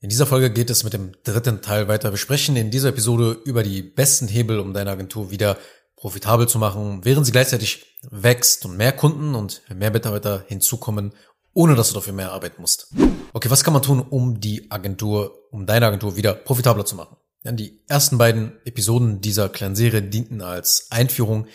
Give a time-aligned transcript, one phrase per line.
[0.00, 2.12] In dieser Folge geht es mit dem dritten Teil weiter.
[2.12, 5.58] Wir sprechen in dieser Episode über die besten Hebel, um deine Agentur wieder
[5.96, 11.14] profitabel zu machen, während sie gleichzeitig wächst und mehr Kunden und mehr Mitarbeiter hinzukommen,
[11.52, 12.94] ohne dass du dafür mehr arbeiten musst.
[13.32, 17.16] Okay, was kann man tun, um die Agentur, um deine Agentur wieder profitabler zu machen?
[17.42, 21.48] Ja, die ersten beiden Episoden dieser kleinen Serie dienten als Einführung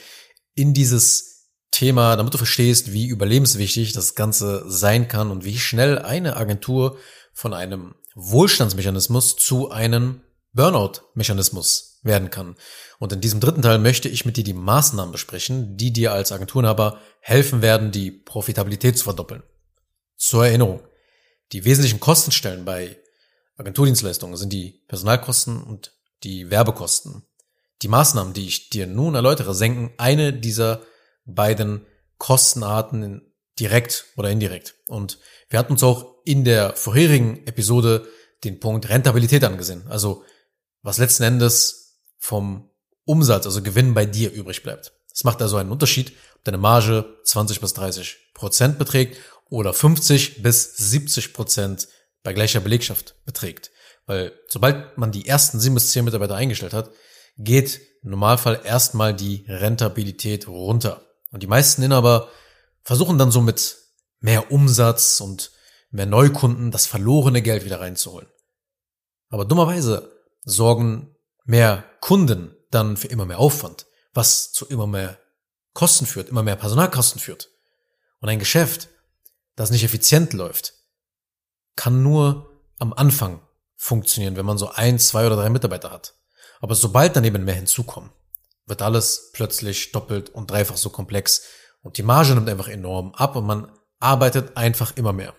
[0.54, 5.98] in dieses Thema, damit du verstehst, wie überlebenswichtig das Ganze sein kann und wie schnell
[5.98, 6.98] eine Agentur
[7.32, 10.22] von einem Wohlstandsmechanismus zu einem
[10.54, 12.56] Burnout-Mechanismus werden kann.
[13.00, 16.32] Und in diesem dritten Teil möchte ich mit dir die Maßnahmen besprechen, die dir als
[16.32, 19.44] Agenturenhaber helfen werden, die Profitabilität zu verdoppeln.
[20.16, 20.82] Zur Erinnerung.
[21.52, 22.98] Die wesentlichen Kostenstellen bei
[23.58, 25.94] Agenturdienstleistungen sind die Personalkosten und
[26.24, 27.24] die Werbekosten.
[27.82, 30.82] Die Maßnahmen, die ich dir nun erläutere, senken eine dieser
[31.26, 31.86] beiden
[32.18, 34.76] Kostenarten direkt oder indirekt.
[34.88, 38.08] Und wir hatten uns auch in der vorherigen Episode
[38.44, 39.86] den Punkt Rentabilität angesehen.
[39.88, 40.24] Also
[40.82, 42.70] was letzten Endes vom
[43.06, 44.94] Umsatz, also Gewinn bei dir übrig bleibt.
[45.14, 49.18] Es macht also einen Unterschied, ob deine Marge 20 bis 30 Prozent beträgt
[49.50, 51.88] oder 50 bis 70 Prozent
[52.24, 53.72] bei gleicher Belegschaft beträgt.
[54.06, 56.92] Weil sobald man die ersten sieben bis zehn Mitarbeiter eingestellt hat,
[57.38, 61.06] geht im Normalfall erstmal die Rentabilität runter.
[61.32, 62.30] Und die meisten Inhaber
[62.84, 63.78] versuchen dann so mit
[64.20, 65.52] mehr Umsatz und
[65.92, 68.28] mehr Neukunden das verlorene Geld wieder reinzuholen.
[69.30, 70.12] Aber dummerweise
[70.44, 75.18] sorgen mehr Kunden dann für immer mehr Aufwand, was zu immer mehr
[75.74, 77.50] Kosten führt, immer mehr Personalkosten führt.
[78.20, 78.90] Und ein Geschäft,
[79.56, 80.74] das nicht effizient läuft,
[81.76, 83.42] kann nur am Anfang
[83.76, 86.16] funktionieren, wenn man so ein, zwei oder drei Mitarbeiter hat.
[86.62, 88.12] Aber sobald daneben mehr hinzukommen,
[88.66, 91.44] wird alles plötzlich doppelt und dreifach so komplex
[91.84, 95.34] und die Marge nimmt einfach enorm ab und man arbeitet einfach immer mehr.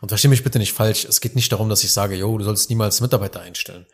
[0.00, 2.44] Und verstehe mich bitte nicht falsch, es geht nicht darum, dass ich sage, yo, du
[2.44, 3.86] sollst niemals Mitarbeiter einstellen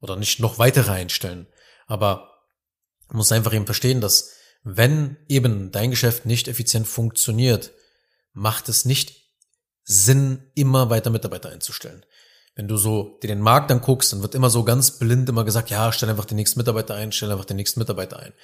[0.00, 1.46] oder nicht noch weitere einstellen.
[1.86, 2.30] Aber
[3.08, 7.72] man muss einfach eben verstehen, dass wenn eben dein Geschäft nicht effizient funktioniert,
[8.32, 9.20] macht es nicht
[9.84, 12.04] Sinn, immer weiter Mitarbeiter einzustellen.
[12.54, 15.70] Wenn du so dir den Markt anguckst, dann wird immer so ganz blind immer gesagt,
[15.70, 18.34] ja, stell einfach den nächsten Mitarbeiter ein, stell einfach den nächsten Mitarbeiter ein.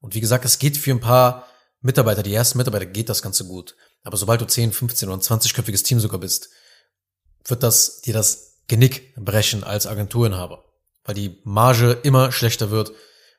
[0.00, 1.46] Und wie gesagt, es geht für ein paar
[1.86, 3.74] Mitarbeiter, die ersten Mitarbeiter, geht das Ganze gut.
[4.02, 6.50] Aber sobald du 10, 15 oder 20-köpfiges Team sogar bist,
[7.44, 10.64] wird das dir das Genick brechen als Agenturinhaber.
[11.04, 12.92] Weil die Marge immer schlechter wird,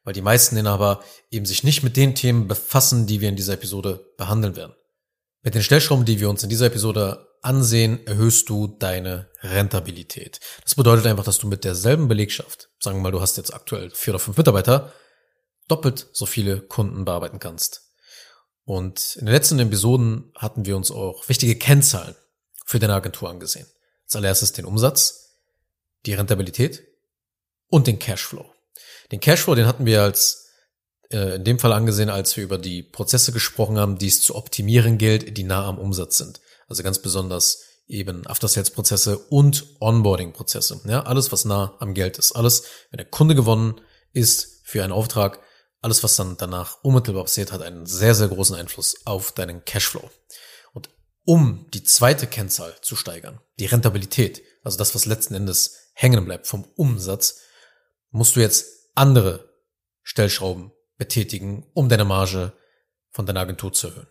[0.03, 3.53] weil die meisten Inhaber eben sich nicht mit den Themen befassen, die wir in dieser
[3.53, 4.73] Episode behandeln werden.
[5.43, 10.39] Mit den Stellschrauben, die wir uns in dieser Episode ansehen, erhöhst du deine Rentabilität.
[10.63, 13.91] Das bedeutet einfach, dass du mit derselben Belegschaft, sagen wir mal, du hast jetzt aktuell
[13.91, 14.93] vier oder fünf Mitarbeiter,
[15.67, 17.86] doppelt so viele Kunden bearbeiten kannst.
[18.67, 22.15] Und in den letzten Episoden hatten wir uns auch wichtige Kennzahlen
[22.65, 23.65] für deine Agentur angesehen.
[24.03, 25.37] Als allererstes den Umsatz,
[26.05, 26.83] die Rentabilität
[27.69, 28.45] und den Cashflow.
[29.13, 30.49] Den Cashflow, den hatten wir als
[31.11, 34.35] äh, in dem Fall angesehen, als wir über die Prozesse gesprochen haben, die es zu
[34.35, 36.41] optimieren gilt, die nah am Umsatz sind.
[36.67, 40.81] Also ganz besonders eben After-Sales-Prozesse und Onboarding-Prozesse.
[40.83, 42.33] Ja, alles, was nah am Geld ist.
[42.33, 43.79] Alles, wenn der Kunde gewonnen
[44.11, 45.39] ist für einen Auftrag,
[45.81, 50.09] alles, was dann danach unmittelbar passiert, hat einen sehr, sehr großen Einfluss auf deinen Cashflow.
[50.73, 50.89] Und
[51.23, 56.47] um die zweite Kennzahl zu steigern, die Rentabilität, also das, was letzten Endes hängen bleibt
[56.47, 57.41] vom Umsatz,
[58.11, 59.53] musst du jetzt andere
[60.03, 62.53] Stellschrauben betätigen, um deine Marge
[63.11, 64.07] von deiner Agentur zu erhöhen.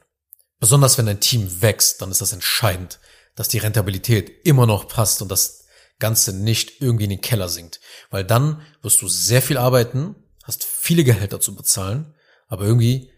[0.59, 2.99] Besonders wenn dein Team wächst, dann ist das entscheidend,
[3.35, 5.67] dass die Rentabilität immer noch passt und das
[5.99, 7.81] Ganze nicht irgendwie in den Keller sinkt.
[8.11, 10.15] Weil dann wirst du sehr viel arbeiten,
[10.47, 12.15] hast viele Gehälter zu bezahlen,
[12.47, 13.11] aber irgendwie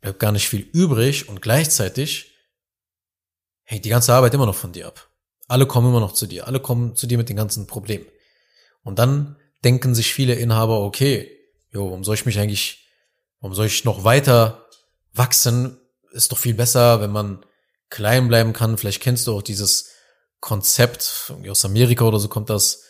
[0.00, 2.34] bleibt gar nicht viel übrig und gleichzeitig
[3.62, 5.08] hängt die ganze Arbeit immer noch von dir ab.
[5.48, 8.06] Alle kommen immer noch zu dir, alle kommen zu dir mit den ganzen Problemen.
[8.82, 11.30] Und dann denken sich viele Inhaber, okay,
[11.70, 12.86] jo, warum soll ich mich eigentlich,
[13.40, 14.68] warum soll ich noch weiter
[15.14, 15.80] wachsen?
[16.12, 17.44] Ist doch viel besser, wenn man
[17.88, 18.76] klein bleiben kann.
[18.76, 19.90] Vielleicht kennst du auch dieses
[20.40, 22.83] Konzept, aus Amerika oder so kommt das,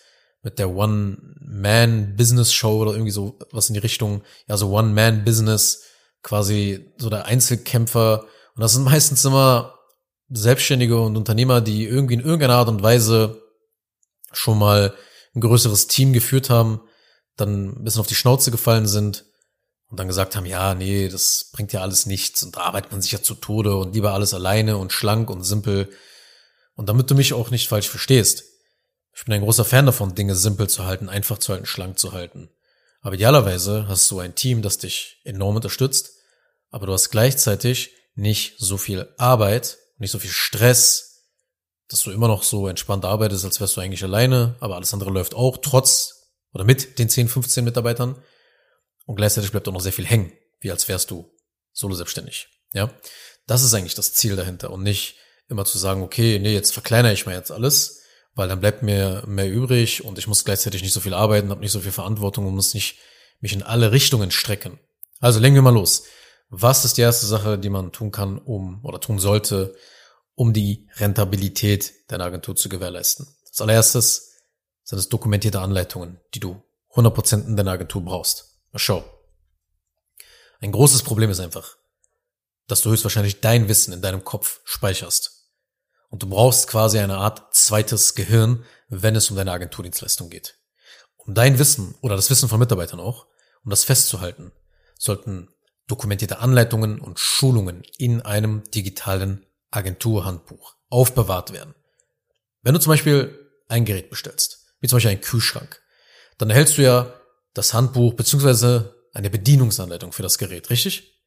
[0.45, 5.83] mit der One-Man-Business-Show oder irgendwie so was in die Richtung, ja, so One-Man-Business,
[6.23, 8.27] quasi so der Einzelkämpfer.
[8.55, 9.75] Und das sind meistens immer
[10.29, 13.43] Selbstständige und Unternehmer, die irgendwie in irgendeiner Art und Weise
[14.33, 14.95] schon mal
[15.35, 16.81] ein größeres Team geführt haben,
[17.37, 19.25] dann ein bisschen auf die Schnauze gefallen sind
[19.89, 23.01] und dann gesagt haben, ja, nee, das bringt ja alles nichts und da arbeitet man
[23.01, 25.91] sich ja zu Tode und lieber alles alleine und schlank und simpel.
[26.75, 28.45] Und damit du mich auch nicht falsch verstehst,
[29.15, 32.13] ich bin ein großer Fan davon, Dinge simpel zu halten, einfach zu halten, schlank zu
[32.13, 32.51] halten.
[33.01, 36.13] Aber idealerweise hast du ein Team, das dich enorm unterstützt,
[36.71, 41.15] aber du hast gleichzeitig nicht so viel Arbeit, nicht so viel Stress
[41.89, 45.11] dass du immer noch so entspannt arbeitest, als wärst du eigentlich alleine, aber alles andere
[45.11, 48.17] läuft auch, trotz oder mit den 10, 15 Mitarbeitern.
[49.07, 51.31] Und gleichzeitig bleibt auch noch sehr viel hängen, wie als wärst du
[51.73, 52.49] solo selbstständig.
[52.73, 52.91] Ja,
[53.47, 55.17] das ist eigentlich das Ziel dahinter und nicht
[55.49, 58.03] immer zu sagen, okay, nee, jetzt verkleinere ich mal jetzt alles,
[58.35, 61.61] weil dann bleibt mir mehr übrig und ich muss gleichzeitig nicht so viel arbeiten, habe
[61.61, 62.99] nicht so viel Verantwortung und muss nicht
[63.41, 64.79] mich in alle Richtungen strecken.
[65.21, 66.05] Also legen wir mal los.
[66.49, 69.75] Was ist die erste Sache, die man tun kann, um oder tun sollte,
[70.35, 73.27] um die Rentabilität deiner Agentur zu gewährleisten?
[73.47, 74.33] Als allererstes
[74.83, 76.63] sind es dokumentierte Anleitungen, die du
[76.95, 78.61] 100% in deiner Agentur brauchst.
[78.73, 79.05] Mal schau.
[80.61, 81.77] Ein großes Problem ist einfach,
[82.67, 85.44] dass du höchstwahrscheinlich dein Wissen in deinem Kopf speicherst.
[86.15, 90.61] Und du brauchst quasi eine Art zweites Gehirn, wenn es um deine Agenturdienstleistung geht.
[91.17, 93.27] Um dein Wissen oder das Wissen von Mitarbeitern auch,
[93.65, 94.53] um das festzuhalten,
[94.97, 95.49] sollten
[95.89, 101.75] dokumentierte Anleitungen und Schulungen in einem digitalen Agenturhandbuch aufbewahrt werden.
[102.63, 105.83] Wenn du zum Beispiel ein Gerät bestellst, wie zum Beispiel einen Kühlschrank,
[106.39, 107.13] dann erhältst du ja
[107.55, 111.25] das Handbuch beziehungsweise eine Bedienungsanleitung für das Gerät, richtig?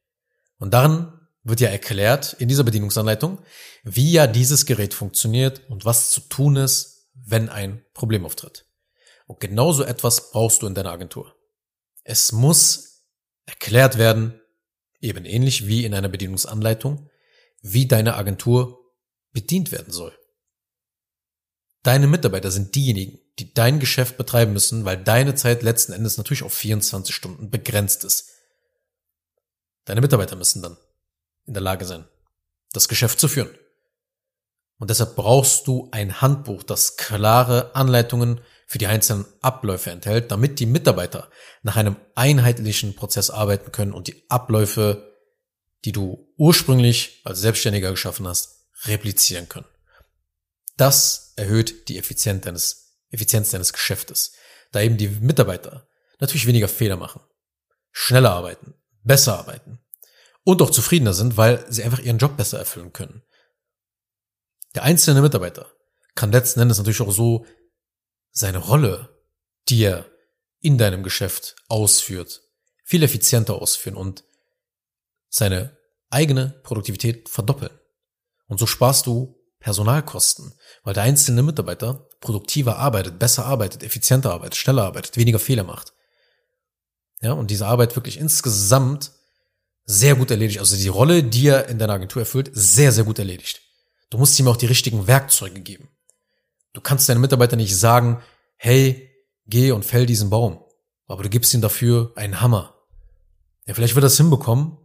[0.60, 1.12] Und darin
[1.48, 3.40] wird ja erklärt in dieser Bedienungsanleitung,
[3.84, 8.66] wie ja dieses Gerät funktioniert und was zu tun ist, wenn ein Problem auftritt.
[9.28, 11.36] Und genauso etwas brauchst du in deiner Agentur.
[12.04, 13.06] Es muss
[13.46, 14.40] erklärt werden,
[15.00, 17.10] eben ähnlich wie in einer Bedienungsanleitung,
[17.62, 18.80] wie deine Agentur
[19.32, 20.18] bedient werden soll.
[21.84, 26.44] Deine Mitarbeiter sind diejenigen, die dein Geschäft betreiben müssen, weil deine Zeit letzten Endes natürlich
[26.44, 28.32] auf 24 Stunden begrenzt ist.
[29.86, 30.78] Deine Mitarbeiter müssen dann
[31.48, 32.06] in der Lage sein,
[32.74, 33.50] das Geschäft zu führen.
[34.78, 40.60] Und deshalb brauchst du ein Handbuch, das klare Anleitungen für die einzelnen Abläufe enthält, damit
[40.60, 41.32] die Mitarbeiter
[41.64, 45.16] nach einem einheitlichen Prozess arbeiten können und die Abläufe,
[45.86, 49.68] die du ursprünglich als Selbstständiger geschaffen hast, replizieren können.
[50.76, 54.34] Das erhöht die Effizienz deines, Effizienz deines Geschäftes,
[54.72, 55.88] da eben die Mitarbeiter
[56.20, 57.22] natürlich weniger Fehler machen,
[57.92, 59.80] schneller arbeiten, besser arbeiten
[60.48, 63.22] und auch zufriedener sind, weil sie einfach ihren Job besser erfüllen können.
[64.76, 65.70] Der einzelne Mitarbeiter
[66.16, 67.46] kann letzten Endes natürlich auch so
[68.32, 69.10] seine Rolle,
[69.68, 70.06] die er
[70.62, 72.44] in deinem Geschäft ausführt,
[72.86, 74.24] viel effizienter ausführen und
[75.28, 75.78] seine
[76.10, 77.78] eigene Produktivität verdoppeln.
[78.46, 84.56] Und so sparst du Personalkosten, weil der einzelne Mitarbeiter produktiver arbeitet, besser arbeitet, effizienter arbeitet,
[84.56, 85.92] schneller arbeitet, weniger Fehler macht.
[87.20, 89.12] Ja, und diese Arbeit wirklich insgesamt
[89.88, 90.60] sehr gut erledigt.
[90.60, 93.62] Also die Rolle, die er in deiner Agentur erfüllt, sehr, sehr gut erledigt.
[94.10, 95.90] Du musst ihm auch die richtigen Werkzeuge geben.
[96.74, 98.22] Du kannst deinen Mitarbeiter nicht sagen,
[98.58, 99.10] hey,
[99.48, 100.64] geh und fäll diesen Baum.
[101.08, 102.76] Aber du gibst ihm dafür einen Hammer.
[103.66, 104.78] Ja, vielleicht wird er das hinbekommen,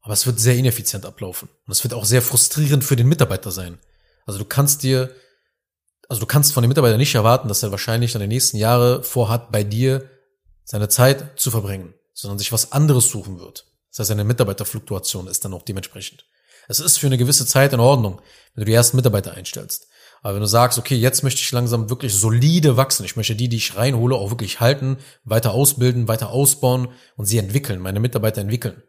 [0.00, 1.50] aber es wird sehr ineffizient ablaufen.
[1.66, 3.78] Und es wird auch sehr frustrierend für den Mitarbeiter sein.
[4.24, 5.14] Also du kannst dir,
[6.08, 9.02] also du kannst von dem Mitarbeiter nicht erwarten, dass er wahrscheinlich dann die nächsten Jahre
[9.02, 10.08] vorhat, bei dir
[10.64, 13.65] seine Zeit zu verbringen, sondern sich was anderes suchen wird.
[13.96, 16.26] Das heißt, eine Mitarbeiterfluktuation ist dann auch dementsprechend.
[16.68, 18.20] Es ist für eine gewisse Zeit in Ordnung,
[18.54, 19.88] wenn du die ersten Mitarbeiter einstellst.
[20.22, 23.48] Aber wenn du sagst, okay, jetzt möchte ich langsam wirklich solide wachsen, ich möchte die,
[23.48, 28.40] die ich reinhole, auch wirklich halten, weiter ausbilden, weiter ausbauen und sie entwickeln, meine Mitarbeiter
[28.40, 28.82] entwickeln,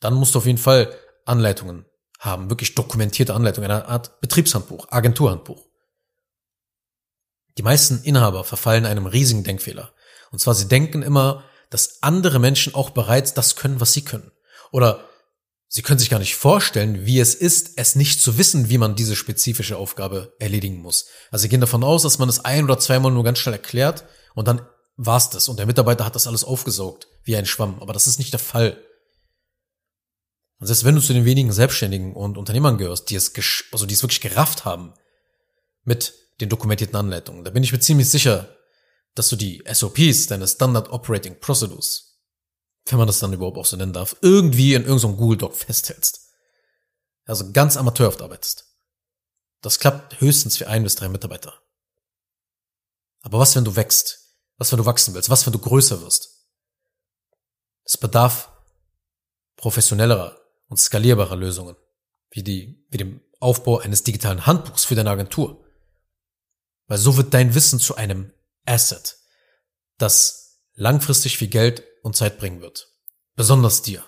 [0.00, 0.92] dann musst du auf jeden Fall
[1.24, 1.86] Anleitungen
[2.18, 5.64] haben, wirklich dokumentierte Anleitungen, eine Art Betriebshandbuch, Agenturhandbuch.
[7.56, 9.92] Die meisten Inhaber verfallen einem riesigen Denkfehler.
[10.30, 14.30] Und zwar, sie denken immer, dass andere Menschen auch bereits das können, was sie können.
[14.70, 15.04] Oder
[15.68, 18.94] sie können sich gar nicht vorstellen, wie es ist, es nicht zu wissen, wie man
[18.94, 21.06] diese spezifische Aufgabe erledigen muss.
[21.30, 24.04] Also sie gehen davon aus, dass man es ein oder zweimal nur ganz schnell erklärt
[24.34, 25.48] und dann war's das.
[25.48, 27.80] Und der Mitarbeiter hat das alles aufgesaugt, wie ein Schwamm.
[27.80, 28.82] Aber das ist nicht der Fall.
[30.58, 33.32] Und selbst wenn du zu den wenigen Selbstständigen und Unternehmern gehörst, die es,
[33.72, 34.92] also die es wirklich gerafft haben
[35.84, 38.57] mit den dokumentierten Anleitungen, da bin ich mir ziemlich sicher,
[39.18, 42.20] dass du die SOPs, deine Standard Operating Procedures,
[42.86, 46.28] wenn man das dann überhaupt auch so nennen darf, irgendwie in irgendeinem Google Doc festhältst.
[47.24, 48.66] Also ganz amateurhaft arbeitest.
[49.60, 51.52] Das klappt höchstens für ein bis drei Mitarbeiter.
[53.20, 54.36] Aber was, wenn du wächst?
[54.56, 55.28] Was, wenn du wachsen willst?
[55.28, 56.46] Was, wenn du größer wirst?
[57.84, 58.50] Es bedarf
[59.56, 61.76] professionellerer und skalierbarer Lösungen,
[62.30, 65.64] wie, die, wie dem Aufbau eines digitalen Handbuchs für deine Agentur.
[66.86, 68.32] Weil so wird dein Wissen zu einem
[68.68, 69.16] Asset,
[69.96, 72.92] das langfristig viel Geld und Zeit bringen wird.
[73.34, 74.04] Besonders dir.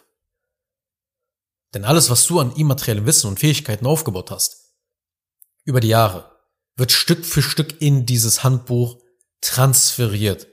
[1.75, 4.75] Denn alles, was du an immateriellem Wissen und Fähigkeiten aufgebaut hast,
[5.65, 6.31] über die Jahre,
[6.77, 8.99] wird Stück für Stück in dieses Handbuch
[9.41, 10.49] transferiert,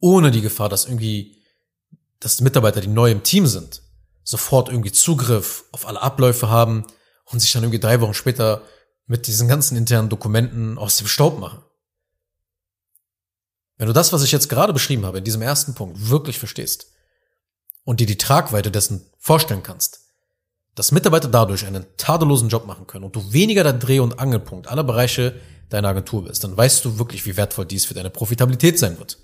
[0.00, 1.44] ohne die Gefahr, dass irgendwie,
[2.20, 3.82] dass Mitarbeiter, die neu im Team sind,
[4.22, 6.86] sofort irgendwie Zugriff auf alle Abläufe haben
[7.24, 8.62] und sich dann irgendwie drei Wochen später
[9.06, 11.62] mit diesen ganzen internen Dokumenten aus dem Staub machen.
[13.78, 16.92] Wenn du das, was ich jetzt gerade beschrieben habe, in diesem ersten Punkt wirklich verstehst
[17.84, 20.00] und dir die Tragweite dessen vorstellen kannst,
[20.74, 24.68] dass Mitarbeiter dadurch einen tadellosen Job machen können und du weniger der Dreh- und Angelpunkt
[24.68, 28.78] aller Bereiche deiner Agentur bist, dann weißt du wirklich, wie wertvoll dies für deine Profitabilität
[28.78, 29.18] sein wird.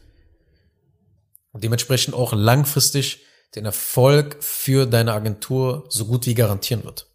[1.52, 3.22] Und dementsprechend auch langfristig
[3.54, 7.06] den Erfolg für deine Agentur so gut wie garantieren wird.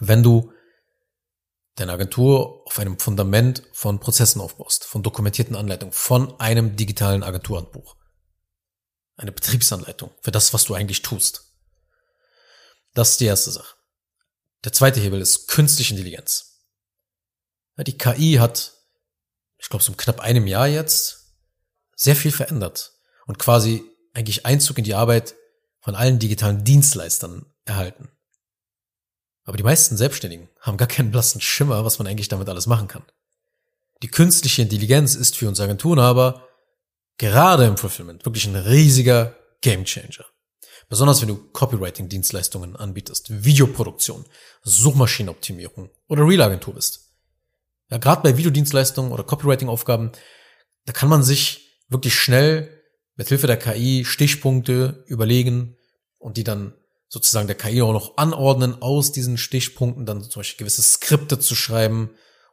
[0.00, 0.52] Wenn du
[1.76, 7.96] deine Agentur auf einem Fundament von Prozessen aufbaust, von dokumentierten Anleitungen, von einem digitalen Agenturhandbuch.
[9.16, 11.52] Eine Betriebsanleitung für das, was du eigentlich tust.
[12.94, 13.76] Das ist die erste Sache.
[14.64, 16.62] Der zweite Hebel ist künstliche Intelligenz.
[17.76, 18.72] Die KI hat,
[19.58, 21.34] ich glaube, so um knapp einem Jahr jetzt
[21.96, 22.92] sehr viel verändert
[23.26, 25.34] und quasi eigentlich Einzug in die Arbeit
[25.80, 28.13] von allen digitalen Dienstleistern erhalten.
[29.44, 32.88] Aber die meisten Selbstständigen haben gar keinen blassen Schimmer, was man eigentlich damit alles machen
[32.88, 33.04] kann.
[34.02, 36.48] Die künstliche Intelligenz ist für uns Agenturen aber
[37.18, 40.26] gerade im Fulfillment wirklich ein riesiger Gamechanger.
[40.88, 44.24] Besonders wenn du Copywriting-Dienstleistungen anbietest, Videoproduktion,
[44.62, 47.12] Suchmaschinenoptimierung oder Real-Agentur bist.
[47.90, 50.12] Ja, gerade bei Videodienstleistungen oder Copywriting-Aufgaben,
[50.84, 52.82] da kann man sich wirklich schnell
[53.16, 55.76] mit Hilfe der KI Stichpunkte überlegen
[56.18, 56.74] und die dann
[57.14, 61.54] sozusagen der KI auch noch anordnen, aus diesen Stichpunkten dann zum Beispiel gewisse Skripte zu
[61.54, 62.10] schreiben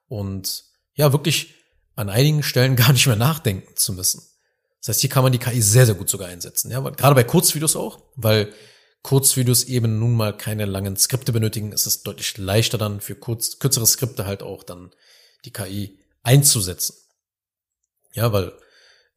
[0.07, 1.55] und ja, wirklich
[1.95, 4.21] an einigen Stellen gar nicht mehr nachdenken zu müssen.
[4.79, 6.69] Das heißt, hier kann man die KI sehr, sehr gut sogar einsetzen.
[6.69, 8.53] Ja, gerade bei Kurzvideos auch, weil
[9.01, 13.57] Kurzvideos eben nun mal keine langen Skripte benötigen, ist es deutlich leichter dann für kurz,
[13.57, 14.91] kürzere Skripte halt auch dann
[15.43, 16.95] die KI einzusetzen.
[18.13, 18.53] Ja, weil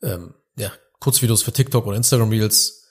[0.02, 2.86] ähm, ja, Kurzvideos für TikTok oder Instagram Reels,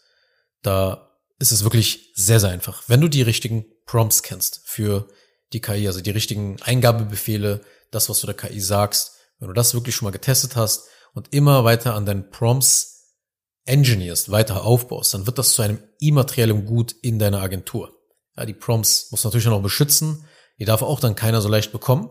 [0.61, 1.12] da
[1.43, 2.83] ist es wirklich sehr, sehr einfach.
[2.87, 5.09] Wenn du die richtigen Prompts kennst für
[5.51, 7.59] die KI, also die richtigen Eingabebefehle,
[7.91, 11.33] das, was du der KI sagst, wenn du das wirklich schon mal getestet hast und
[11.33, 13.17] immer weiter an deinen Prompts
[13.65, 17.93] engineerst, weiter aufbaust, dann wird das zu einem immateriellen Gut in deiner Agentur.
[18.37, 20.25] Ja, die Prompts musst du natürlich noch beschützen.
[20.59, 22.09] Die darf auch dann keiner so leicht bekommen,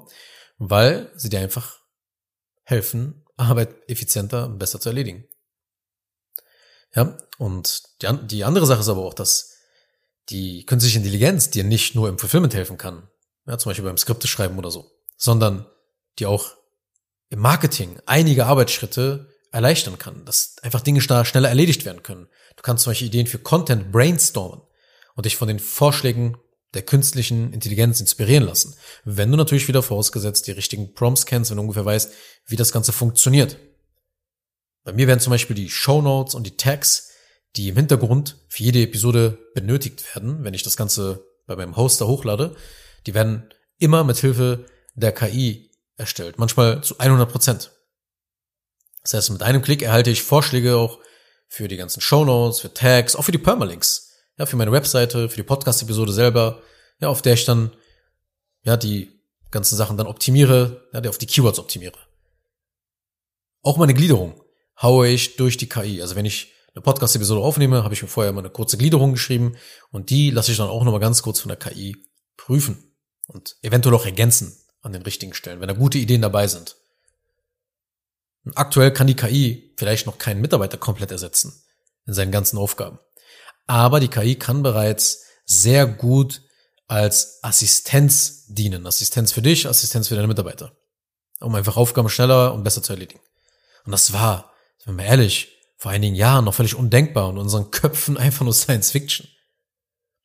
[0.58, 1.78] weil sie dir einfach
[2.64, 5.24] helfen, Arbeit effizienter und besser zu erledigen.
[6.94, 9.56] Ja, und die, die andere Sache ist aber auch, dass
[10.28, 13.08] die künstliche Intelligenz dir nicht nur im Fulfillment helfen kann,
[13.46, 15.66] ja, zum Beispiel beim Skripte schreiben oder so, sondern
[16.18, 16.52] die auch
[17.30, 22.28] im Marketing einige Arbeitsschritte erleichtern kann, dass einfach Dinge schneller erledigt werden können.
[22.56, 24.62] Du kannst zum Beispiel Ideen für Content brainstormen
[25.14, 26.37] und dich von den Vorschlägen
[26.75, 28.75] der künstlichen Intelligenz inspirieren lassen.
[29.04, 32.12] Wenn du natürlich wieder vorausgesetzt die richtigen Prompts kennst, wenn du ungefähr weißt,
[32.46, 33.58] wie das Ganze funktioniert.
[34.84, 37.10] Bei mir werden zum Beispiel die Show Notes und die Tags,
[37.56, 42.06] die im Hintergrund für jede Episode benötigt werden, wenn ich das Ganze bei meinem Hoster
[42.06, 42.56] hochlade,
[43.06, 47.72] die werden immer mit Hilfe der KI erstellt, manchmal zu 100 Prozent.
[49.02, 50.98] Das heißt, mit einem Klick erhalte ich Vorschläge auch
[51.48, 55.28] für die ganzen Show Notes, für Tags, auch für die Permalinks, ja, für meine Webseite,
[55.28, 56.62] für die Podcast-Episode selber,
[57.00, 57.72] ja, auf der ich dann,
[58.62, 59.20] ja, die
[59.50, 61.98] ganzen Sachen dann optimiere, ja, auf die Keywords optimiere.
[63.62, 64.41] Auch meine Gliederung
[64.82, 66.02] haue ich durch die KI.
[66.02, 69.56] Also wenn ich eine Podcast-Episode aufnehme, habe ich mir vorher mal eine kurze Gliederung geschrieben
[69.90, 71.96] und die lasse ich dann auch nochmal ganz kurz von der KI
[72.36, 72.96] prüfen
[73.26, 76.76] und eventuell auch ergänzen an den richtigen Stellen, wenn da gute Ideen dabei sind.
[78.44, 81.62] Und aktuell kann die KI vielleicht noch keinen Mitarbeiter komplett ersetzen
[82.06, 82.98] in seinen ganzen Aufgaben.
[83.66, 86.42] Aber die KI kann bereits sehr gut
[86.88, 88.86] als Assistenz dienen.
[88.86, 90.76] Assistenz für dich, Assistenz für deine Mitarbeiter.
[91.40, 93.20] Um einfach Aufgaben schneller und besser zu erledigen.
[93.84, 94.51] Und das war
[94.84, 98.90] sind wir ehrlich, vor einigen Jahren noch völlig undenkbar und unseren Köpfen einfach nur Science
[98.90, 99.26] Fiction.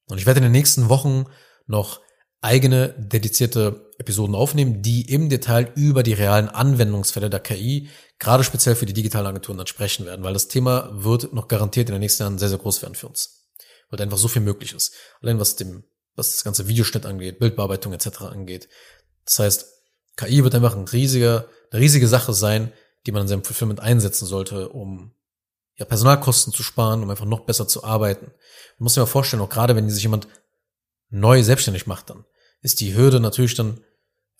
[0.07, 1.25] Und ich werde in den nächsten Wochen
[1.65, 2.01] noch
[2.41, 8.75] eigene dedizierte Episoden aufnehmen, die im Detail über die realen Anwendungsfälle der KI, gerade speziell
[8.75, 12.01] für die digitalen Agenturen, dann sprechen werden, weil das Thema wird noch garantiert in den
[12.01, 13.47] nächsten Jahren sehr, sehr groß werden für uns.
[13.89, 14.93] Weil einfach so viel möglich ist.
[15.21, 15.83] Allein was dem,
[16.15, 18.21] was das ganze Videoschnitt angeht, Bildbearbeitung etc.
[18.21, 18.69] angeht.
[19.25, 19.65] Das heißt,
[20.15, 22.71] KI wird einfach ein riesiger, eine riesige Sache sein,
[23.07, 25.13] die man in seinem Fulfillment einsetzen sollte, um
[25.75, 28.25] ja, Personalkosten zu sparen, um einfach noch besser zu arbeiten.
[28.25, 30.27] Man muss sich mal vorstellen, auch gerade wenn sich jemand
[31.09, 32.25] neu selbstständig macht, dann
[32.61, 33.81] ist die Hürde natürlich dann,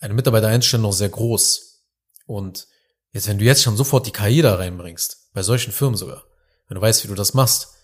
[0.00, 1.82] einen Mitarbeiter einstellen, noch sehr groß.
[2.26, 2.68] Und
[3.10, 6.24] jetzt, wenn du jetzt schon sofort die KI da reinbringst, bei solchen Firmen sogar,
[6.68, 7.74] wenn du weißt, wie du das machst,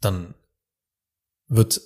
[0.00, 0.34] dann
[1.48, 1.80] wird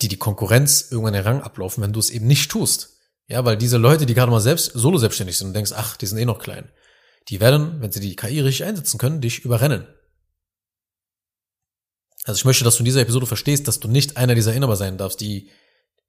[0.00, 2.96] die die Konkurrenz irgendwann den Rang ablaufen, wenn du es eben nicht tust.
[3.26, 6.06] Ja, weil diese Leute, die gerade mal selbst solo selbstständig sind und denkst, ach, die
[6.06, 6.70] sind eh noch klein,
[7.28, 9.86] die werden, wenn sie die KI richtig einsetzen können, dich überrennen.
[12.24, 14.76] Also ich möchte, dass du in dieser Episode verstehst, dass du nicht einer dieser Inhaber
[14.76, 15.50] sein darfst, die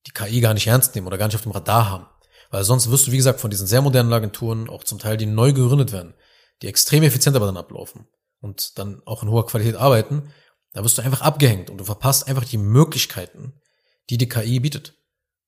[0.08, 2.08] die KI gar nicht ernst nehmen oder gar nicht auf dem Radar haben.
[2.52, 5.26] Weil sonst wirst du, wie gesagt, von diesen sehr modernen Agenturen, auch zum Teil, die
[5.26, 6.16] neu gegründet werden,
[6.62, 8.08] die extrem effizient aber dann ablaufen
[8.42, 10.34] und dann auch in hoher Qualität arbeiten,
[10.74, 13.54] da wirst du einfach abgehängt und du verpasst einfach die Möglichkeiten,
[14.10, 14.96] die die KI bietet,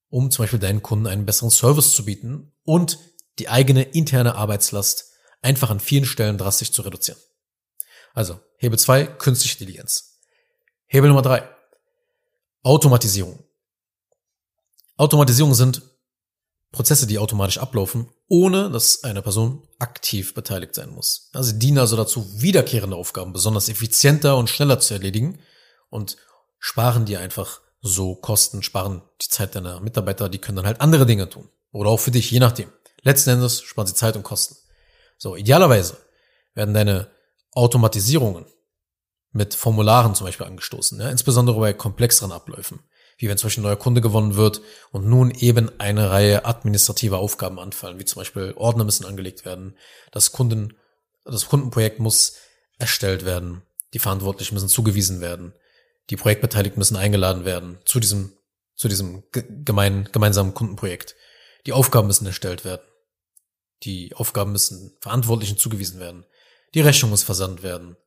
[0.09, 2.99] um zum Beispiel deinen Kunden einen besseren Service zu bieten und
[3.39, 5.10] die eigene interne Arbeitslast
[5.41, 7.19] einfach an vielen Stellen drastisch zu reduzieren.
[8.13, 10.19] Also, Hebel 2, künstliche Intelligenz.
[10.87, 11.47] Hebel Nummer 3,
[12.63, 13.43] Automatisierung.
[14.97, 15.81] Automatisierung sind
[16.71, 21.29] Prozesse, die automatisch ablaufen, ohne dass eine Person aktiv beteiligt sein muss.
[21.33, 25.39] Also sie dienen also dazu, wiederkehrende Aufgaben besonders effizienter und schneller zu erledigen
[25.89, 26.17] und
[26.59, 31.05] sparen dir einfach so Kosten, sparen die Zeit deiner Mitarbeiter, die können dann halt andere
[31.05, 31.49] Dinge tun.
[31.71, 32.71] Oder auch für dich, je nachdem.
[33.01, 34.55] Letzten Endes sparen sie Zeit und Kosten.
[35.21, 35.97] So, idealerweise
[36.55, 37.11] werden deine
[37.51, 38.45] Automatisierungen
[39.31, 42.79] mit Formularen zum Beispiel angestoßen, ja, insbesondere bei komplexeren Abläufen
[43.21, 44.61] wie wenn zum Beispiel ein neuer Kunde gewonnen wird
[44.91, 49.77] und nun eben eine Reihe administrativer Aufgaben anfallen, wie zum Beispiel Ordner müssen angelegt werden,
[50.11, 50.75] das Kunden,
[51.23, 52.37] das Kundenprojekt muss
[52.79, 53.61] erstellt werden,
[53.93, 55.53] die Verantwortlichen müssen zugewiesen werden,
[56.09, 58.33] die Projektbeteiligten müssen eingeladen werden zu diesem,
[58.75, 61.15] zu diesem gemein, gemeinsamen Kundenprojekt.
[61.67, 62.81] Die Aufgaben müssen erstellt werden.
[63.83, 66.25] Die Aufgaben müssen Verantwortlichen zugewiesen werden.
[66.73, 67.97] Die Rechnung muss versandt werden.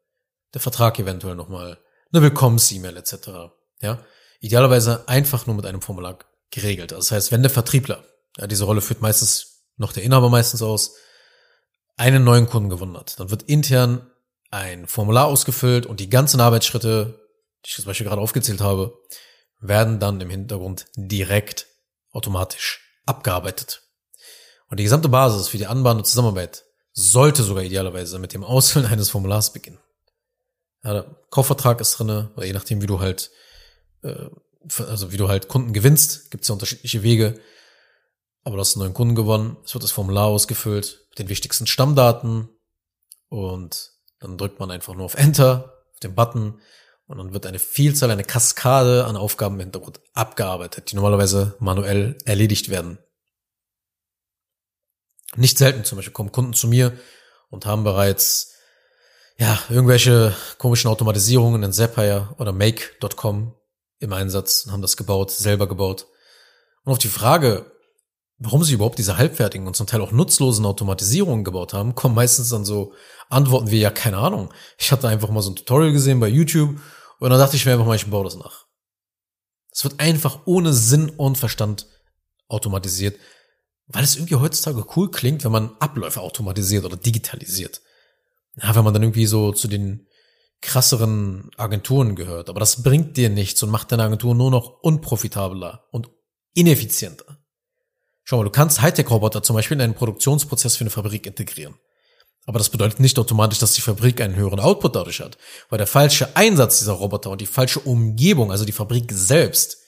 [0.53, 1.79] Der Vertrag eventuell nochmal.
[2.13, 3.29] Eine Willkommens-E-Mail etc.
[3.81, 4.05] Ja,
[4.41, 6.19] idealerweise einfach nur mit einem Formular
[6.51, 6.93] geregelt.
[6.93, 8.05] Also das heißt, wenn der Vertriebler,
[8.39, 10.95] ja, diese Rolle führt meistens noch der Inhaber meistens aus,
[11.97, 14.11] einen neuen Kunden gewonnen hat, dann wird intern
[14.51, 17.21] ein Formular ausgefüllt und die ganzen Arbeitsschritte,
[17.65, 18.97] die ich zum Beispiel gerade aufgezählt habe,
[19.61, 21.67] werden dann im Hintergrund direkt
[22.13, 23.84] automatisch abgearbeitet.
[24.69, 28.87] Und die gesamte Basis für die Anbahn und Zusammenarbeit sollte sogar idealerweise mit dem Ausfüllen
[28.87, 29.79] eines Formulars beginnen.
[30.83, 33.31] Ja, der Kaufvertrag ist drinne, oder je nachdem, wie du halt
[34.03, 34.29] äh,
[34.79, 37.41] also wie du halt Kunden gewinnst, gibt es ja unterschiedliche Wege.
[38.43, 41.67] Aber du hast einen neuen Kunden gewonnen, es wird das Formular ausgefüllt mit den wichtigsten
[41.67, 42.49] Stammdaten
[43.29, 46.61] und dann drückt man einfach nur auf Enter, auf den Button
[47.07, 52.19] und dann wird eine Vielzahl, eine Kaskade an Aufgaben im Hintergrund abgearbeitet, die normalerweise manuell
[52.27, 52.99] erledigt werden.
[55.37, 56.97] Nicht selten zum Beispiel kommen Kunden zu mir
[57.51, 58.55] und haben bereits
[59.37, 63.55] ja, irgendwelche komischen Automatisierungen in Zapier oder Make.com
[63.99, 66.07] im Einsatz und haben das gebaut, selber gebaut.
[66.85, 67.73] Und auf die Frage,
[68.39, 72.51] warum sie überhaupt diese halbfertigen und zum Teil auch nutzlosen Automatisierungen gebaut haben, kommen meistens
[72.51, 72.93] dann so
[73.29, 74.53] Antworten wie, ja, keine Ahnung.
[74.79, 76.79] Ich hatte einfach mal so ein Tutorial gesehen bei YouTube
[77.19, 78.67] und dann dachte ich mir einfach mal, ich baue das nach.
[79.71, 81.87] Es wird einfach ohne Sinn und Verstand
[82.49, 83.19] automatisiert,
[83.87, 87.83] weil es irgendwie heutzutage cool klingt, wenn man Abläufe automatisiert oder digitalisiert.
[88.57, 90.07] Ja, wenn man dann irgendwie so zu den
[90.61, 92.49] krasseren Agenturen gehört.
[92.49, 96.11] Aber das bringt dir nichts und macht deine Agentur nur noch unprofitabler und
[96.55, 97.39] ineffizienter.
[98.23, 101.75] Schau mal, du kannst Hightech-Roboter zum Beispiel in einen Produktionsprozess für eine Fabrik integrieren.
[102.47, 105.37] Aber das bedeutet nicht automatisch, dass die Fabrik einen höheren Output dadurch hat,
[105.69, 109.79] weil der falsche Einsatz dieser Roboter und die falsche Umgebung, also die Fabrik selbst,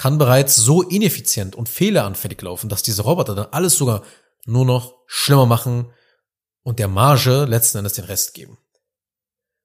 [0.00, 4.02] kann bereits so ineffizient und fehleranfällig laufen, dass diese Roboter dann alles sogar
[4.46, 5.92] nur noch schlimmer machen
[6.62, 8.56] und der Marge letzten Endes den Rest geben.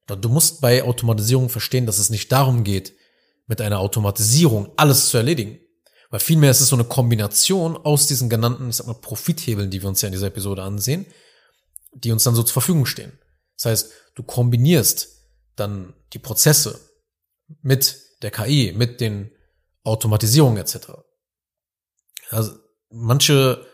[0.08, 2.98] Du musst bei Automatisierung verstehen, dass es nicht darum geht,
[3.48, 5.58] mit einer Automatisierung alles zu erledigen.
[6.10, 9.82] Weil vielmehr ist es so eine Kombination aus diesen genannten, ich sag mal, Profithebeln, die
[9.82, 11.06] wir uns ja in dieser Episode ansehen,
[11.94, 13.18] die uns dann so zur Verfügung stehen.
[13.56, 15.16] Das heißt, du kombinierst
[15.56, 16.78] dann die Prozesse
[17.62, 19.32] mit der KI, mit den
[19.86, 20.88] Automatisierungen etc.
[22.30, 22.54] Also
[22.90, 23.66] manche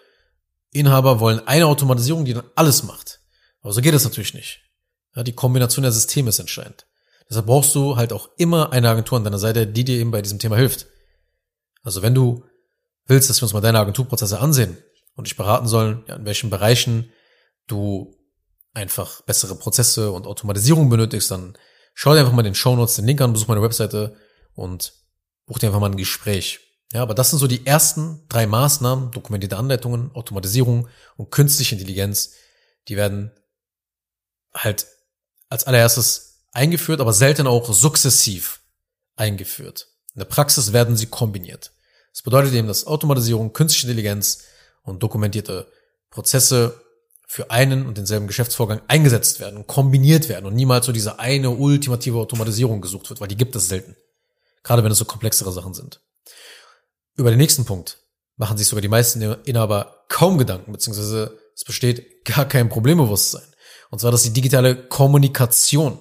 [0.72, 3.20] Inhaber wollen eine Automatisierung, die dann alles macht.
[3.62, 4.62] Aber so geht es natürlich nicht.
[5.16, 6.86] Ja, die Kombination der Systeme ist entscheidend.
[7.30, 10.22] Deshalb brauchst du halt auch immer eine Agentur an deiner Seite, die dir eben bei
[10.22, 10.88] diesem Thema hilft.
[11.84, 12.46] Also wenn du
[13.06, 14.78] willst, dass wir uns mal deine Agenturprozesse ansehen
[15.16, 17.12] und dich beraten sollen, ja, in welchen Bereichen
[17.68, 18.18] du
[18.74, 21.58] einfach bessere Prozesse und Automatisierung benötigst, dann
[21.94, 24.16] schau dir einfach mal den Show Notes, den Link an, besuch meine Webseite
[24.54, 24.94] und
[25.52, 26.62] buch dir einfach mal ein Gespräch.
[26.94, 30.88] Ja, aber das sind so die ersten drei Maßnahmen, dokumentierte Anleitungen, Automatisierung
[31.18, 32.32] und künstliche Intelligenz,
[32.88, 33.32] die werden
[34.54, 34.88] halt
[35.50, 38.62] als allererstes eingeführt, aber selten auch sukzessiv
[39.18, 39.90] eingeführt.
[40.16, 41.74] In der Praxis werden sie kombiniert.
[42.14, 44.44] Das bedeutet eben, dass Automatisierung, künstliche Intelligenz
[44.84, 45.70] und dokumentierte
[46.12, 46.82] Prozesse
[47.28, 51.50] für einen und denselben Geschäftsvorgang eingesetzt werden und kombiniert werden und niemals so diese eine
[51.50, 53.98] ultimative Automatisierung gesucht wird, weil die gibt es selten.
[54.64, 56.02] Gerade wenn es so komplexere Sachen sind.
[57.16, 58.00] Über den nächsten Punkt
[58.38, 63.44] machen sich sogar die meisten Inhaber kaum Gedanken, beziehungsweise es besteht gar kein Problembewusstsein.
[63.90, 66.00] Und zwar das ist die digitale Kommunikation.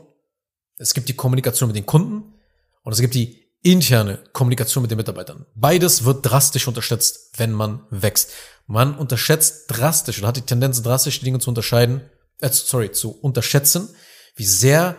[0.77, 2.35] Es gibt die Kommunikation mit den Kunden
[2.83, 5.45] und es gibt die interne Kommunikation mit den Mitarbeitern.
[5.55, 8.31] Beides wird drastisch unterschätzt, wenn man wächst.
[8.67, 13.11] Man unterschätzt drastisch oder hat die Tendenz, drastisch die Dinge zu unterscheiden, äh, sorry, zu
[13.11, 13.95] unterschätzen,
[14.37, 14.97] wie sehr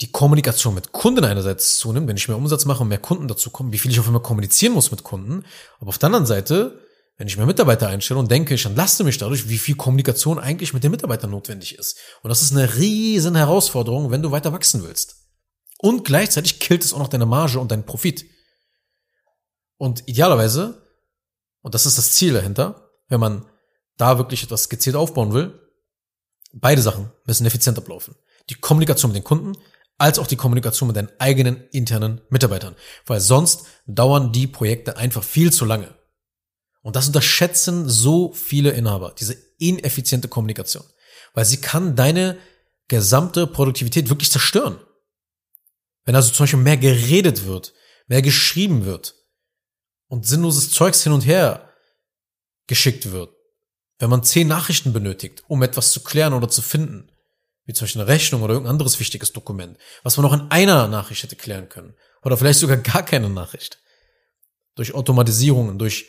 [0.00, 3.50] die Kommunikation mit Kunden einerseits zunimmt, wenn ich mehr Umsatz mache und mehr Kunden dazu
[3.50, 5.44] kommen, wie viel ich auf einmal kommunizieren muss mit Kunden.
[5.78, 6.80] Aber auf der anderen Seite,
[7.16, 10.74] wenn ich mehr Mitarbeiter einstelle und denke, ich entlaste mich dadurch, wie viel Kommunikation eigentlich
[10.74, 11.96] mit den Mitarbeitern notwendig ist.
[12.22, 15.16] Und das ist eine riesen Herausforderung, wenn du weiter wachsen willst.
[15.78, 18.24] Und gleichzeitig killt es auch noch deine Marge und deinen Profit.
[19.76, 20.82] Und idealerweise,
[21.60, 23.46] und das ist das Ziel dahinter, wenn man
[23.96, 25.60] da wirklich etwas gezielt aufbauen will,
[26.52, 28.16] beide Sachen müssen effizient ablaufen.
[28.50, 29.56] Die Kommunikation mit den Kunden
[29.98, 32.74] als auch die Kommunikation mit deinen eigenen internen Mitarbeitern.
[33.06, 35.94] Weil sonst dauern die Projekte einfach viel zu lange.
[36.82, 40.84] Und das unterschätzen so viele Inhaber, diese ineffiziente Kommunikation.
[41.32, 42.38] Weil sie kann deine
[42.88, 44.78] gesamte Produktivität wirklich zerstören.
[46.04, 47.72] Wenn also zum Beispiel mehr geredet wird,
[48.06, 49.14] mehr geschrieben wird
[50.08, 51.70] und sinnloses Zeugs hin und her
[52.66, 53.34] geschickt wird,
[53.98, 57.10] wenn man zehn Nachrichten benötigt, um etwas zu klären oder zu finden,
[57.66, 60.86] wie zum Beispiel eine Rechnung oder irgendein anderes wichtiges Dokument, was man auch in einer
[60.88, 61.94] Nachricht hätte klären können.
[62.22, 63.78] Oder vielleicht sogar gar keine Nachricht.
[64.74, 66.06] Durch Automatisierungen, durch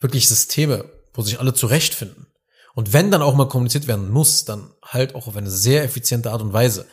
[0.00, 2.26] wirklich Systeme, wo sich alle zurechtfinden.
[2.74, 6.30] Und wenn dann auch mal kommuniziert werden muss, dann halt auch auf eine sehr effiziente
[6.30, 6.86] Art und Weise.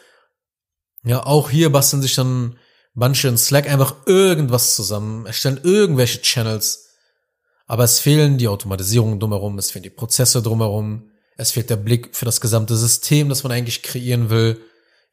[1.04, 2.58] Ja, auch hier basteln sich dann
[2.94, 6.90] manche in Slack einfach irgendwas zusammen, erstellen irgendwelche Channels.
[7.66, 12.14] Aber es fehlen die Automatisierungen drumherum, es fehlen die Prozesse drumherum, es fehlt der Blick
[12.16, 14.62] für das gesamte System, das man eigentlich kreieren will.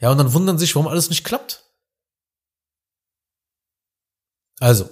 [0.00, 1.62] Ja, und dann wundern sich, warum alles nicht klappt.
[4.58, 4.90] Also,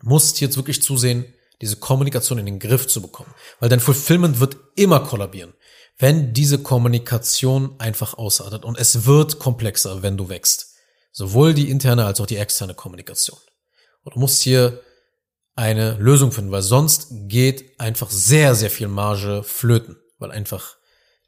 [0.00, 1.26] musst jetzt wirklich zusehen,
[1.60, 3.34] diese Kommunikation in den Griff zu bekommen.
[3.60, 5.52] Weil dein Fulfillment wird immer kollabieren,
[5.98, 8.64] wenn diese Kommunikation einfach ausartet.
[8.64, 10.74] Und es wird komplexer, wenn du wächst.
[11.12, 13.38] Sowohl die interne als auch die externe Kommunikation.
[14.04, 14.80] Und du musst hier
[15.54, 20.78] eine Lösung finden, weil sonst geht einfach sehr, sehr viel Marge flöten weil einfach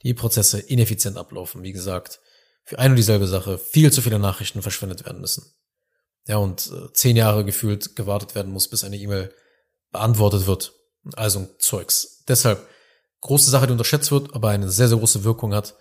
[0.02, 1.62] die Prozesse ineffizient ablaufen.
[1.62, 2.20] Wie gesagt,
[2.64, 5.52] für eine und dieselbe Sache viel zu viele Nachrichten verschwendet werden müssen.
[6.26, 9.32] Ja, und äh, zehn Jahre gefühlt gewartet werden muss, bis eine E-Mail
[9.92, 10.72] beantwortet wird.
[11.14, 12.24] Also Zeugs.
[12.26, 12.66] Deshalb
[13.20, 15.76] große Sache, die unterschätzt wird, aber eine sehr, sehr große Wirkung hat,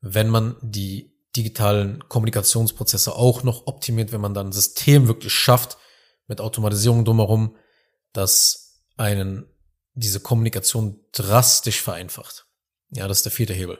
[0.00, 5.76] wenn man die digitalen Kommunikationsprozesse auch noch optimiert, wenn man dann ein System wirklich schafft
[6.28, 7.56] mit Automatisierung drumherum,
[8.12, 9.46] das einen
[9.94, 12.43] diese Kommunikation drastisch vereinfacht.
[12.94, 13.78] Ja, das ist der vierte Hebel.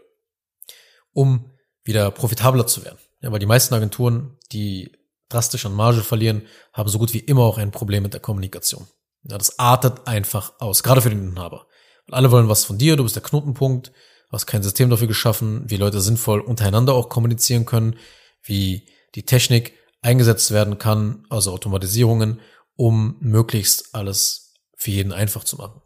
[1.12, 1.52] Um
[1.84, 2.98] wieder profitabler zu werden.
[3.20, 4.92] Ja, weil die meisten Agenturen, die
[5.28, 8.86] drastisch an Marge verlieren, haben so gut wie immer auch ein Problem mit der Kommunikation.
[9.22, 11.66] Ja, das artet einfach aus, gerade für den Inhaber.
[12.06, 13.92] Weil alle wollen was von dir, du bist der Knotenpunkt,
[14.30, 17.96] hast kein System dafür geschaffen, wie Leute sinnvoll untereinander auch kommunizieren können,
[18.42, 22.40] wie die Technik eingesetzt werden kann, also Automatisierungen,
[22.76, 25.80] um möglichst alles für jeden einfach zu machen.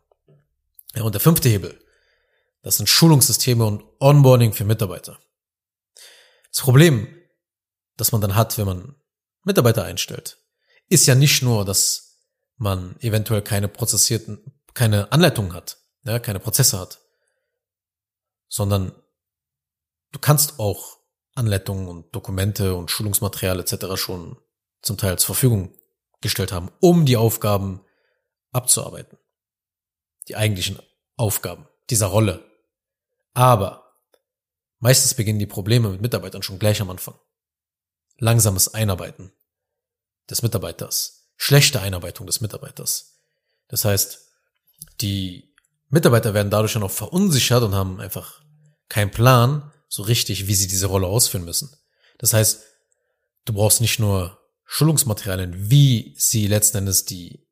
[0.94, 1.78] Ja, und der fünfte Hebel,
[2.62, 5.18] das sind Schulungssysteme und Onboarding für Mitarbeiter.
[6.50, 7.08] Das Problem,
[7.96, 8.94] das man dann hat, wenn man
[9.44, 10.38] Mitarbeiter einstellt,
[10.88, 12.24] ist ja nicht nur, dass
[12.56, 17.00] man eventuell keine prozessierten, keine Anleitungen hat, ja, keine Prozesse hat,
[18.48, 18.92] sondern
[20.12, 20.98] du kannst auch
[21.34, 23.96] Anleitungen und Dokumente und Schulungsmaterial etc.
[23.96, 24.36] schon
[24.82, 25.74] zum Teil zur Verfügung
[26.20, 27.84] gestellt haben, um die Aufgaben
[28.50, 29.18] abzuarbeiten
[30.28, 30.78] die eigentlichen
[31.16, 32.44] Aufgaben dieser Rolle.
[33.38, 33.94] Aber
[34.80, 37.14] meistens beginnen die Probleme mit Mitarbeitern schon gleich am Anfang.
[38.16, 39.30] Langsames Einarbeiten
[40.28, 43.20] des Mitarbeiters, schlechte Einarbeitung des Mitarbeiters.
[43.68, 44.26] Das heißt,
[45.00, 45.54] die
[45.88, 48.42] Mitarbeiter werden dadurch dann auch verunsichert und haben einfach
[48.88, 51.70] keinen Plan so richtig, wie sie diese Rolle ausführen müssen.
[52.18, 52.64] Das heißt,
[53.44, 57.46] du brauchst nicht nur Schulungsmaterialien, wie sie letzten Endes die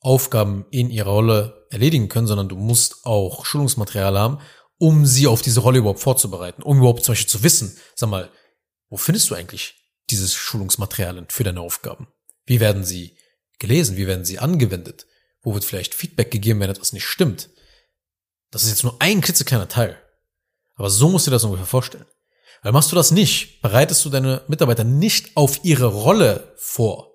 [0.00, 4.40] Aufgaben in ihrer Rolle erledigen können, sondern du musst auch Schulungsmaterial haben,
[4.82, 8.32] um sie auf diese Rolle überhaupt vorzubereiten, um überhaupt zum Beispiel zu wissen, sag mal,
[8.88, 9.76] wo findest du eigentlich
[10.10, 12.08] dieses Schulungsmaterialien für deine Aufgaben?
[12.46, 13.16] Wie werden sie
[13.60, 13.96] gelesen?
[13.96, 15.06] Wie werden sie angewendet?
[15.40, 17.50] Wo wird vielleicht Feedback gegeben, wenn etwas nicht stimmt?
[18.50, 20.02] Das ist jetzt nur ein klitzekleiner Teil.
[20.74, 22.06] Aber so musst du dir das ungefähr vorstellen.
[22.64, 27.12] Weil machst du das nicht, bereitest du deine Mitarbeiter nicht auf ihre Rolle vor,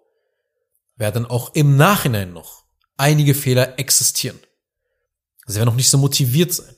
[0.95, 2.63] werden auch im Nachhinein noch
[2.95, 4.39] einige Fehler existieren.
[5.47, 6.76] Sie werden noch nicht so motiviert sein,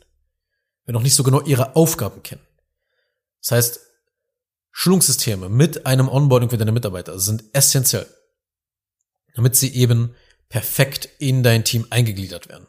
[0.90, 2.42] werden noch nicht so genau ihre Aufgaben kennen.
[3.42, 3.80] Das heißt,
[4.72, 8.08] Schulungssysteme mit einem Onboarding für deine Mitarbeiter sind essentiell,
[9.36, 10.16] damit sie eben
[10.48, 12.66] perfekt in dein Team eingegliedert werden.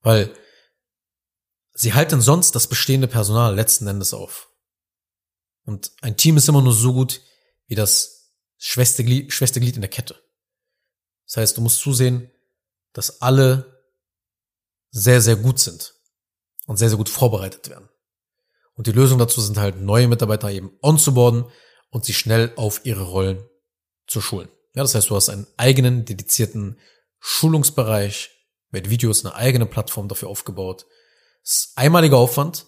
[0.00, 0.34] Weil
[1.72, 4.48] sie halten sonst das bestehende Personal letzten Endes auf.
[5.64, 7.20] Und ein Team ist immer nur so gut
[7.66, 10.20] wie das schwächste Glied, schwächste Glied in der Kette.
[11.26, 12.28] Das heißt, du musst zusehen,
[12.92, 13.84] dass alle
[14.90, 15.94] sehr, sehr gut sind
[16.72, 17.90] und sehr, sehr gut vorbereitet werden.
[18.72, 21.44] Und die Lösung dazu sind halt neue Mitarbeiter eben onzuboarden
[21.90, 23.44] und sie schnell auf ihre Rollen
[24.06, 24.48] zu schulen.
[24.74, 26.78] Ja, das heißt, du hast einen eigenen, dedizierten
[27.20, 28.30] Schulungsbereich
[28.70, 30.86] mit Videos, eine eigene Plattform dafür aufgebaut.
[31.42, 32.64] Das ist einmaliger Aufwand,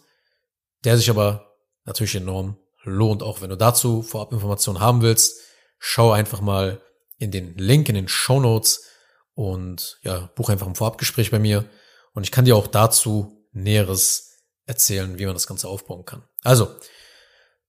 [0.84, 3.22] der sich aber natürlich enorm lohnt.
[3.22, 5.40] Auch wenn du dazu vorab Informationen haben willst,
[5.78, 6.82] schau einfach mal
[7.16, 8.84] in den Link in den Show Notes
[9.32, 11.64] und ja, buch einfach ein Vorabgespräch bei mir.
[12.12, 16.22] Und ich kann dir auch dazu Näheres erzählen, wie man das Ganze aufbauen kann.
[16.42, 16.74] Also,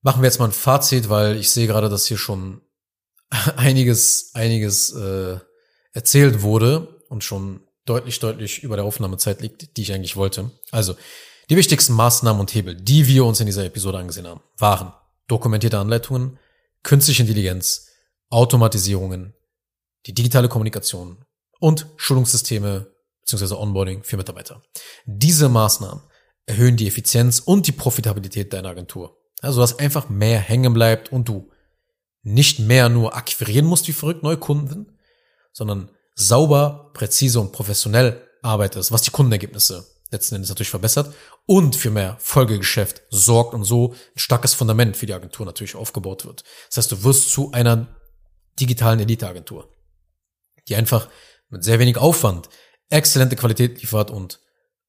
[0.01, 2.61] machen wir jetzt mal ein Fazit, weil ich sehe gerade, dass hier schon
[3.55, 5.39] einiges, einiges äh,
[5.93, 10.51] erzählt wurde und schon deutlich, deutlich über der Aufnahmezeit liegt, die ich eigentlich wollte.
[10.71, 10.95] Also,
[11.49, 14.93] die wichtigsten Maßnahmen und Hebel, die wir uns in dieser Episode angesehen haben, waren
[15.27, 16.39] dokumentierte Anleitungen,
[16.81, 17.87] künstliche Intelligenz,
[18.29, 19.35] Automatisierungen,
[20.07, 21.23] die digitale Kommunikation
[21.59, 22.94] und Schulungssysteme
[23.25, 23.55] bzw.
[23.55, 24.61] Onboarding für Mitarbeiter.
[25.05, 26.03] Diese Maßnahmen
[26.45, 29.17] erhöhen die Effizienz und die Profitabilität deiner Agentur.
[29.41, 31.51] Also, dass einfach mehr hängen bleibt und du
[32.23, 34.97] nicht mehr nur akquirieren musst wie verrückt neue Kunden,
[35.53, 41.13] sondern sauber, präzise und professionell arbeitest, was die Kundenergebnisse letzten Endes natürlich verbessert
[41.45, 46.25] und für mehr Folgegeschäft sorgt und so ein starkes Fundament für die Agentur natürlich aufgebaut
[46.25, 46.43] wird.
[46.67, 47.87] Das heißt, du wirst zu einer
[48.59, 49.69] digitalen Eliteagentur,
[50.67, 51.09] die einfach
[51.49, 52.49] mit sehr wenig Aufwand
[52.89, 54.39] exzellente Qualität liefert und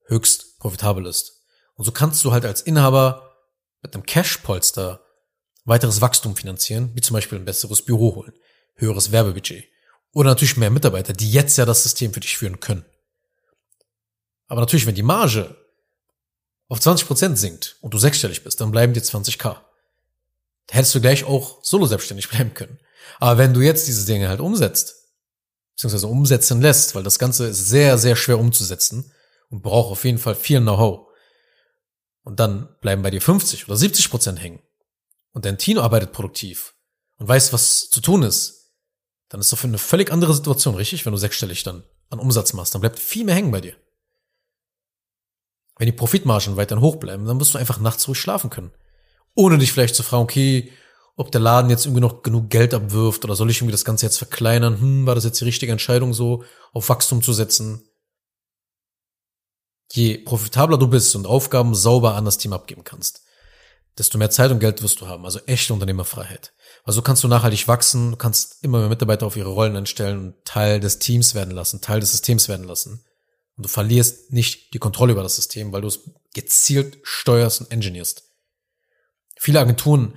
[0.07, 1.43] höchst profitabel ist.
[1.75, 3.37] Und so kannst du halt als Inhaber
[3.83, 5.01] mit einem Cash-Polster
[5.65, 8.33] weiteres Wachstum finanzieren, wie zum Beispiel ein besseres Büro holen,
[8.77, 9.65] höheres Werbebudget
[10.13, 12.87] oder natürlich mehr Mitarbeiter, die jetzt ja das System für dich führen können.
[14.49, 15.57] Aber natürlich, wenn die Marge
[16.69, 19.57] auf 20% sinkt und du sechsstellig bist, dann bleiben dir 20k.
[20.69, 22.79] Da hättest du gleich auch solo selbstständig bleiben können.
[23.21, 25.06] Aber wenn du jetzt diese Dinge halt umsetzt,
[25.77, 29.13] beziehungsweise umsetzen lässt, weil das Ganze ist sehr, sehr schwer umzusetzen
[29.51, 31.07] und braucht auf jeden Fall viel Know-how.
[32.23, 34.63] Und dann bleiben bei dir 50 oder 70 Prozent hängen.
[35.33, 36.75] Und dein Team arbeitet produktiv
[37.19, 38.73] und weiß, was zu tun ist.
[39.29, 41.05] Dann ist das eine völlig andere Situation, richtig?
[41.05, 43.77] Wenn du sechsstellig dann an Umsatz machst, dann bleibt viel mehr hängen bei dir.
[45.77, 48.73] Wenn die Profitmargen weiterhin hoch bleiben, dann wirst du einfach nachts ruhig schlafen können.
[49.35, 50.73] Ohne dich vielleicht zu fragen, okay,
[51.17, 54.07] ob der Laden jetzt irgendwie noch genug Geld abwirft oder soll ich irgendwie das Ganze
[54.07, 54.79] jetzt verkleinern?
[54.81, 57.89] Hm, war das jetzt die richtige Entscheidung, so auf Wachstum zu setzen?
[59.93, 63.23] Je profitabler du bist und Aufgaben sauber an das Team abgeben kannst,
[63.97, 65.25] desto mehr Zeit und Geld wirst du haben.
[65.25, 66.53] Also echte Unternehmerfreiheit.
[66.85, 70.45] Also kannst du nachhaltig wachsen, du kannst immer mehr Mitarbeiter auf ihre Rollen einstellen und
[70.45, 73.05] Teil des Teams werden lassen, Teil des Systems werden lassen.
[73.57, 76.01] Und du verlierst nicht die Kontrolle über das System, weil du es
[76.35, 78.25] gezielt steuerst und engineerst.
[79.39, 80.15] Viele Agenturen,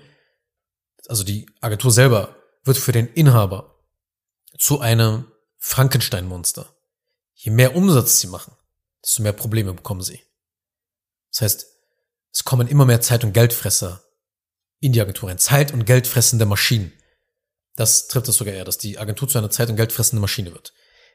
[1.10, 3.76] also die Agentur selber, wird für den Inhaber
[4.58, 5.26] zu einem
[5.58, 6.74] Frankenstein-Monster.
[7.34, 8.54] Je mehr Umsatz sie machen,
[9.04, 10.22] desto mehr Probleme bekommen sie.
[11.32, 11.65] Das heißt,
[12.32, 14.04] es kommen immer mehr Zeit- und Geldfresser
[14.80, 15.39] in die Agentur rein.
[15.39, 16.93] Zeit- und Geldfressende Maschinen.
[17.76, 20.74] Das trifft es sogar eher, dass die Agentur zu einer Zeit- und Geldfressende Maschine wird,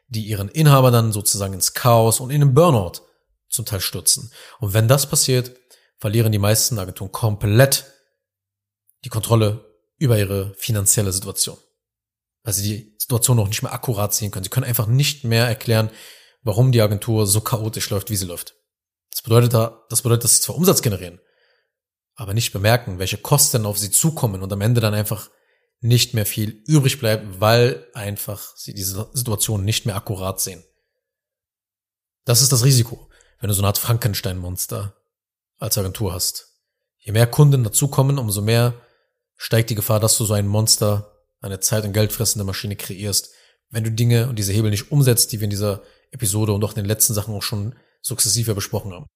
[0.08, 3.02] die ihren Inhaber dann sozusagen ins Chaos und in den Burnout
[3.48, 4.32] zum Teil stürzen.
[4.58, 5.56] Und wenn das passiert,
[5.98, 7.84] verlieren die meisten Agenturen komplett
[9.04, 11.58] die Kontrolle über ihre finanzielle Situation.
[12.42, 14.44] Weil sie die Situation noch nicht mehr akkurat sehen können.
[14.44, 15.90] Sie können einfach nicht mehr erklären,
[16.42, 18.54] warum die Agentur so chaotisch läuft, wie sie läuft.
[19.10, 19.52] Das bedeutet,
[19.88, 21.20] das bedeutet, dass sie zwar Umsatz generieren,
[22.16, 25.30] aber nicht bemerken, welche Kosten auf sie zukommen und am Ende dann einfach
[25.80, 30.64] nicht mehr viel übrig bleibt, weil einfach sie diese Situation nicht mehr akkurat sehen.
[32.24, 34.96] Das ist das Risiko, wenn du so eine Art Frankenstein-Monster
[35.58, 36.48] als Agentur hast.
[36.98, 38.80] Je mehr Kunden dazukommen, umso mehr
[39.36, 43.30] steigt die Gefahr, dass du so ein Monster, eine zeit- und geldfressende Maschine kreierst,
[43.70, 46.70] wenn du Dinge und diese Hebel nicht umsetzt, die wir in dieser Episode und auch
[46.70, 49.06] in den letzten Sachen auch schon sukzessive besprochen haben.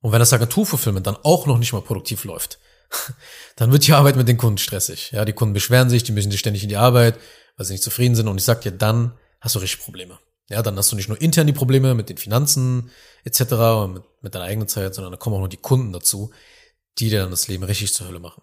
[0.00, 2.58] Und wenn das Agenturfulfillment dann auch noch nicht mal produktiv läuft,
[3.56, 5.10] dann wird die Arbeit mit den Kunden stressig.
[5.12, 7.18] Ja, die Kunden beschweren sich, die müssen sich ständig in die Arbeit,
[7.56, 8.28] weil sie nicht zufrieden sind.
[8.28, 10.18] Und ich sag dir, dann hast du richtig Probleme.
[10.48, 12.90] Ja, dann hast du nicht nur intern die Probleme mit den Finanzen
[13.24, 13.52] etc.
[13.52, 16.32] und mit, mit deiner eigenen Zeit, sondern da kommen auch noch die Kunden dazu,
[16.98, 18.42] die dir dann das Leben richtig zur Hölle machen.